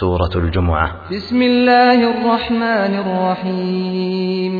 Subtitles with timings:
[0.00, 4.54] سورة الجمعة بسم الله الرحمن الرحيم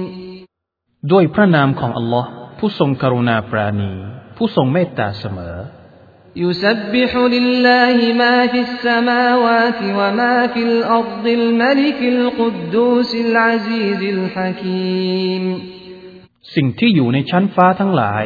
[1.13, 2.29] ด้วยพระนามของอัลลอฮ์
[2.59, 3.93] ผู้ทรงกรุณาปราณี
[4.37, 5.57] ผู้ทรงเมตตาเสมอ
[6.45, 15.45] يسبح لله ما في السماوات وما في الأرض الملك القدوس العزيز الحكيم
[16.55, 18.25] สิ่งที่อยู่ในชั้นฟ้าทั้งหลาย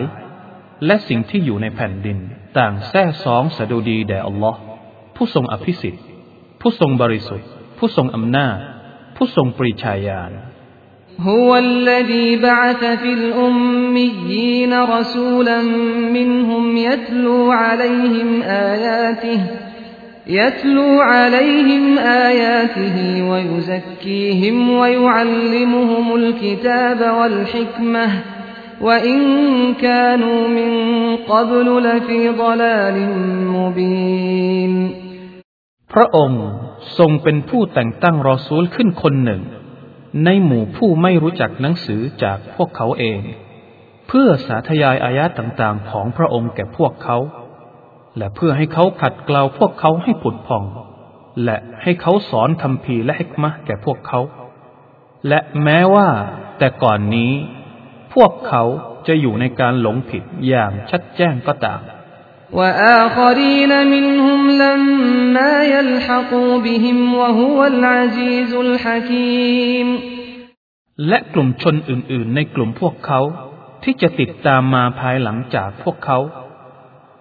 [0.86, 2.18] และสิ่งที่อยู่ในแผ่นดิน
[2.58, 4.58] ต่างแท้สองสดุดีแด่อัลลอฮ์
[5.16, 6.04] ผู้ทรงอภิสิทธิ์
[6.60, 8.56] ผู้ทรงบริสุทธิ์ ผู้ทรงอำนาจ
[9.16, 10.32] ผู้ทรงปริชาญาณ
[11.20, 15.62] هو الذي بعث في الأميين رسولا
[16.16, 19.40] منهم يتلو عليهم آياته
[20.26, 22.96] يتلو عليهم آياته
[23.30, 28.08] ويزكيهم ويعلمهم الكتاب والحكمة
[28.80, 29.18] وإن
[29.74, 30.72] كانوا من
[31.16, 33.08] قبل لفي ضلال
[33.48, 35.07] مبين พ
[35.99, 36.43] ระองค์
[36.97, 39.41] ทรงเป็นผู้แต่งตั้งรอซูลขึ้นคนหนึ่ง
[40.25, 43.19] ในหมู่ผู้ไม่รู้จักหนังสือจากพวกเขาเอง
[44.07, 47.17] เพื่อสาธยายอายะต่างๆ ของพระองค์แก่พวกเขา
[48.17, 50.63] และเพื่อให้เขาขัดเกลาพวกเขาให้ผุดผ่อง
[51.43, 54.19] และให้เขาสอนคำพีและฮิกมะแก่พวกเขา
[55.27, 56.07] และแม้ว่า
[56.59, 57.31] แต่ก่อนนี้
[58.13, 58.63] พวกเขา
[59.07, 61.79] จะอยู่ในการหลงผิดอย่างชัดแจ้งก็ตาม
[62.52, 69.88] وآخرين منهم لما يلحقوا بهم وهو العزيز الحكيم
[71.08, 73.20] และกลุ่มชนอื่นๆ ในกลุ่มพวกเขา
[73.84, 76.18] ที่จะติดตามมาภายหลังจากพวกเขา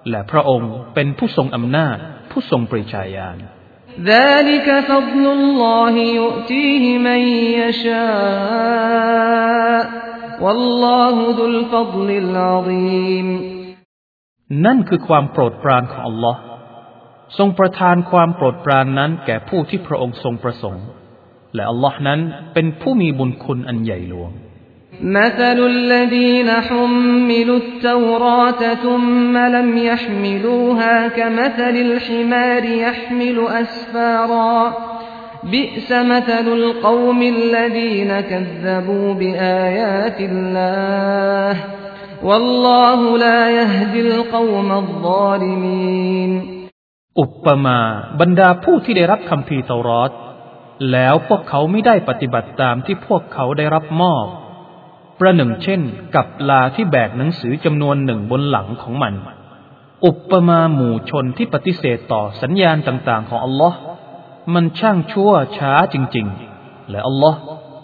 [0.09, 1.97] และพระองค์เป็นผู้ทรงอำนาจ
[2.31, 3.37] ผู้ทรงปริชาญาณ
[4.13, 7.21] ذلك فضل الله يؤتيه من
[7.59, 9.03] يشاء
[10.43, 13.27] والله ذو الفضل العظيم
[14.65, 16.39] นั่นคือความโปรดปรานของอัลลอฮ์
[17.37, 20.85] ทรงประทานความโปรดปรานนั้นแก่ผู้ที่พระองค์ทรงประสงค์
[21.55, 22.19] และอัลลอฮ์นั้น
[22.53, 24.31] เป็นผู้มีบุญคุณอันใหญ่หลวง
[25.19, 34.73] مثل الذين حملوا التوراة ثم لم يحملوها كمثل الحمار يحمل أسفارا
[35.43, 41.53] بئس مثل القوم الذين كذبوا بآيات الله
[42.29, 46.31] والله لا يهدي القوم الظالمين
[47.19, 47.79] อุปมา
[48.19, 50.11] บรรดาผู้ที่ได้รับคำพีร์เตารอด
[50.91, 54.25] แล้วพวกเขาไม่ได้ปฏิบัติตามที่พวกเขาได้รับมอบ
[55.19, 55.81] ประหนึ่งเช่น
[56.15, 59.13] กับลาที่แบกหนังสือจำนวนหนึ่งบนหลังของมัน
[60.05, 63.77] อุปมาหมู่ชนที่ปฏิเสธต่อสัญญาณต่างๆ ของอัลลอฮ์
[64.53, 67.39] มันช่างชั่วช้าจริงๆ และอัลลอฮ์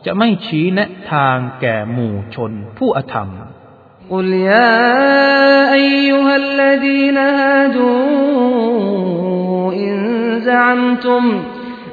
[0.06, 3.30] จะไม่ชี้แนะทางแก่หมู่ชนผู้อธรรม
[4.12, 8.00] قل يا أيها الذين هادوا
[9.74, 9.96] إن
[10.40, 11.44] زعمتم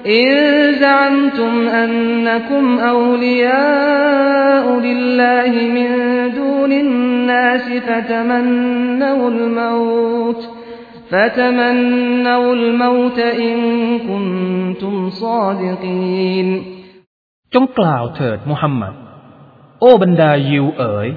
[0.07, 0.27] إن
[0.73, 5.91] زعمتم أنكم أولياء لله من
[6.35, 10.49] دون الناس فتمنوا الموت
[11.11, 13.59] فتمنوا الموت إن
[13.99, 16.63] كنتم صادقين
[17.55, 18.95] จงกล่าวเถิดมุฮัมมัด
[19.81, 21.09] โอ้บรรดายิวเอ๋ย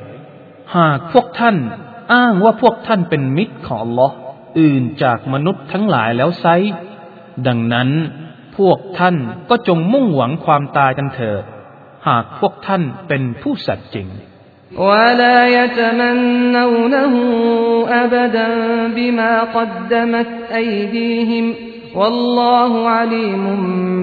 [0.77, 1.55] หากพวกท่าน
[2.13, 4.15] อ้างว่าพวกท่านเป็นมิตรของอัลลอฮ์
[4.59, 6.45] อื่นจากมนุษย์ทั้งหลายแล้วไซ
[7.47, 7.89] ดังนั้น
[8.57, 9.15] พวกท่าน
[9.49, 11.43] ก็จงมุ่งหวังความตายกันเถิด
[12.07, 14.07] หากพวกท่านเป็นผู้สัตย์จริง
[14.87, 17.13] ولا يتمنونه
[18.03, 18.47] أبدا
[18.97, 21.45] بما قدمت أيديهم
[21.99, 23.43] والله عليم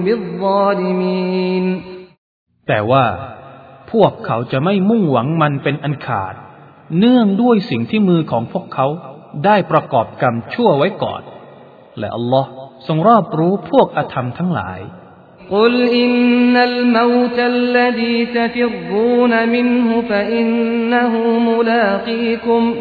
[0.05, 1.65] بالظالمين
[2.67, 3.05] แต่ว่า
[3.91, 6.35] พวกเขาจะไม่มุ่งหวังมันเป็นอันขาด
[6.99, 8.87] เนื่องด้วยสิ่งที่มือของพวกเขา
[9.45, 11.21] ได้ประกอบกรรมชั่วไว้ก่อน
[11.99, 12.49] และอัลลอฮ์
[12.87, 14.79] ทรงรอบรู้พวกอธรรมทั้งหลาย
[15.57, 21.13] قل إن الموت الذي تفرون منه فإنه
[21.49, 22.75] ملاقيكم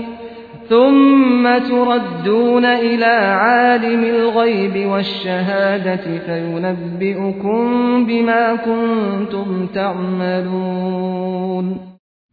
[0.69, 7.65] ثم تردون إلى عالم الغيب والشهادة فينبئكم
[8.09, 9.49] بما كنتم
[9.79, 11.67] تعملون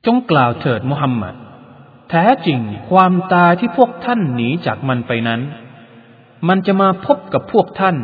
[0.06, 1.36] จงกล่าวเถิดมุฮัมมัด
[2.11, 2.61] แท้จริง
[2.91, 5.41] ความตายที่พวกท่านหนีจากมันไปนั้น
[6.49, 7.97] มันจะมาพบกับพวกท่าน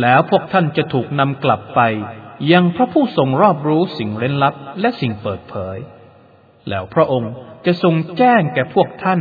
[0.00, 1.80] แล้วพวกท่านจะถูกนำกลับไป
[2.52, 5.78] ยังพระผู้ทรงรอบรู้สิ่งเร้นลับและสิ่งเปิดเผย
[6.68, 7.32] แล้วพระองค์
[7.66, 9.20] จะทรงแจ้งแก่พวกท่าน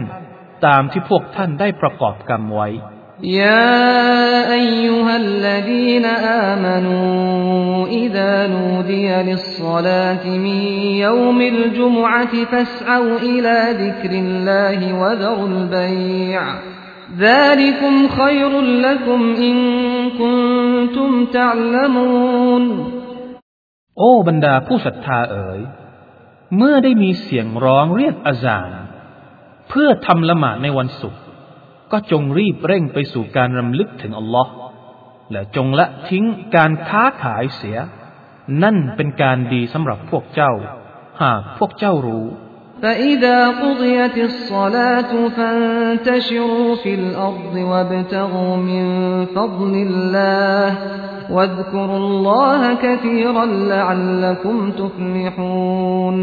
[0.65, 2.69] ตามที่พวกท่านได้ประกอบกรรมไว้
[3.22, 6.04] يا أيها الذين
[6.50, 10.60] آمنوا إذا نودي للصلاة من
[11.06, 16.42] يوم الجمعة فاسعوا إلى ذكر الله وذروا البيع
[17.18, 19.56] ذلكم خير لكم إن
[20.10, 22.94] كنتم تعلمون
[23.98, 25.60] โอ้บรรดาผู้ศรัทธาเอ๋ย
[26.56, 28.80] เมื่อได้มีเสียงร้องเรียกอาจารย์
[29.68, 31.20] เพื่อทำละหมาดในวันศุกร์
[31.92, 34.50] ก็จงรีบเร่งไปสู่การรำลึกถึงอัลลอฮ์
[35.30, 36.24] และจงละทิ้ง
[36.56, 37.78] การค้าขายเสีย
[38.62, 40.52] นั่นเป็นการดีสำหรับพวกเจ้า
[41.22, 42.26] หากพวกเจ้ารู้
[42.82, 48.84] فإذا قضيت الصلاة فانتشروا في الأرض وابتغوا من
[49.36, 50.66] فضل الله
[51.34, 56.16] واذكروا الله كثيرا لعلكم تفلحون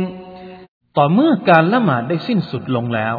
[0.97, 3.15] ต่อเมื่อการละหมาดได้สิ้นสุดลงแล้ว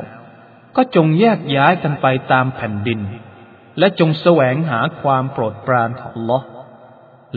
[0.77, 3.01] ก็จงแยกย้ายกันไปตามแผ่นดิน
[3.79, 6.43] และจงแสวงหาความโปรดปรานของ Allah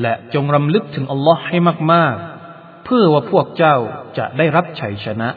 [0.02, 1.58] และจงรำลึกถึง Allah ให้
[1.94, 3.76] มากๆ เพื่อว่าพวกเจ้า
[4.18, 5.30] จะได้รับชัยชนะ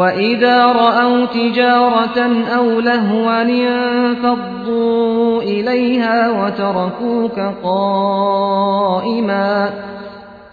[0.00, 2.18] وإذا رأوا تجارة
[2.58, 7.38] أو لهوا انفضوا إليها وتركوك
[7.68, 9.52] قائما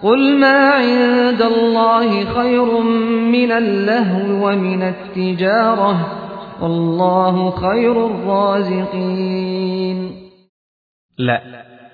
[0.03, 2.69] قل ما عند الله خير
[3.35, 6.16] من اللهو ومن التجارة
[6.61, 9.97] والله خير الرازقين
[11.25, 11.37] และ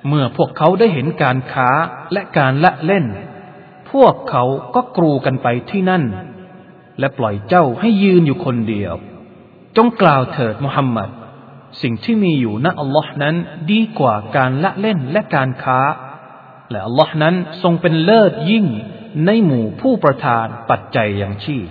[0.08, 1.70] เมื่อพวกเขาได้เห็นการค้า
[2.14, 3.06] และการละเล่น
[3.92, 4.44] พวกเขา
[4.76, 6.04] ก็กรูกันไปที่นั่น
[7.00, 8.94] และปล่อยเจ้าให้ยืนอยู่คนเดียว
[9.78, 11.10] จงกล่าวเถิดมุฮัมมัด
[11.82, 13.36] สิ่งที่มีอยู่ณอัลลอฮ์นั้น
[13.72, 15.80] ดีกว่าการละเล่นและการค้า
[16.70, 18.66] และอัลลอฮ์นั้นทรงเป็นเลิศยิ่ง
[19.26, 21.68] ในหมู่ผู้ประทานปัจจัยอย่างชีพ